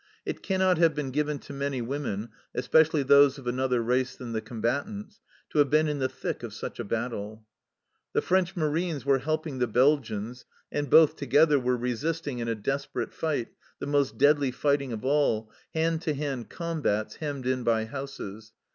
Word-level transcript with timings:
It 0.25 0.41
cannot 0.41 0.79
have 0.79 0.95
been 0.95 1.11
given 1.11 1.37
to 1.41 1.53
many 1.53 1.79
women, 1.79 2.29
especially 2.55 3.03
those 3.03 3.37
of 3.37 3.45
another 3.45 3.83
race 3.83 4.15
than 4.15 4.31
the 4.31 4.41
combatants, 4.41 5.19
to 5.51 5.59
have 5.59 5.69
been 5.69 5.87
in 5.87 5.99
the 5.99 6.09
thick 6.09 6.41
of 6.41 6.55
such 6.55 6.79
a 6.79 6.83
battle. 6.83 7.45
The 8.13 8.21
French 8.23 8.55
marines 8.55 9.05
were 9.05 9.19
helping 9.19 9.59
the 9.59 9.67
Belgians, 9.67 10.43
and 10.71 10.89
both 10.89 11.17
together 11.17 11.59
were 11.59 11.77
resisting 11.77 12.39
in 12.39 12.47
a 12.47 12.55
desperate 12.55 13.13
fight, 13.13 13.49
the 13.77 13.85
most 13.85 14.17
deadly 14.17 14.49
fighting 14.49 14.91
of 14.91 15.05
all, 15.05 15.51
hand 15.75 16.01
to 16.01 16.15
hand 16.15 16.49
combats 16.49 17.17
hemmed 17.17 17.45
in 17.45 17.63
by 17.63 17.85
houses. 17.85 18.53